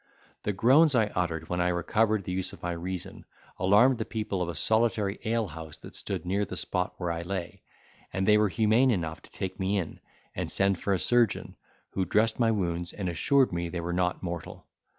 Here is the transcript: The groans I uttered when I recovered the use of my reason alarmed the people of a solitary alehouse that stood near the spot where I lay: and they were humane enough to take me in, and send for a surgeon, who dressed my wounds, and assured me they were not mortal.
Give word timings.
The 0.41 0.51
groans 0.51 0.95
I 0.95 1.11
uttered 1.13 1.47
when 1.47 1.61
I 1.61 1.67
recovered 1.67 2.23
the 2.23 2.31
use 2.31 2.53
of 2.53 2.63
my 2.63 2.71
reason 2.71 3.23
alarmed 3.59 3.99
the 3.99 4.03
people 4.05 4.41
of 4.41 4.49
a 4.49 4.55
solitary 4.55 5.19
alehouse 5.23 5.77
that 5.81 5.95
stood 5.95 6.25
near 6.25 6.43
the 6.43 6.57
spot 6.57 6.95
where 6.97 7.11
I 7.11 7.21
lay: 7.21 7.61
and 8.11 8.27
they 8.27 8.39
were 8.39 8.49
humane 8.49 8.89
enough 8.89 9.21
to 9.21 9.29
take 9.29 9.59
me 9.59 9.77
in, 9.77 9.99
and 10.33 10.51
send 10.51 10.79
for 10.81 10.93
a 10.93 10.97
surgeon, 10.99 11.55
who 11.91 12.03
dressed 12.03 12.39
my 12.39 12.49
wounds, 12.49 12.93
and 12.93 13.09
assured 13.09 13.53
me 13.53 13.69
they 13.69 13.79
were 13.79 13.93
not 13.93 14.23
mortal. 14.23 14.65